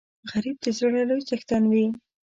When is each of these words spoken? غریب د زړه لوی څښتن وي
غریب 0.29 0.57
د 0.63 0.67
زړه 0.77 1.01
لوی 1.09 1.21
څښتن 1.27 1.63
وي 1.71 1.85